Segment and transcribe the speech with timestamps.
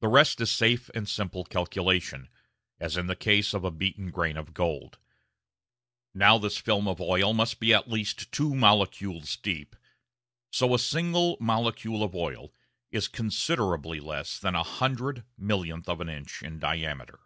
[0.00, 2.28] The rest is safe and simple calculation,
[2.78, 4.98] as in the case of the beaten grain of gold.
[6.12, 9.74] Now this film of oil must have been at least two molecules deep,
[10.50, 12.52] so a single molecule of oil
[12.90, 17.20] is considerably less than a hundred millionth of an inch in diameter.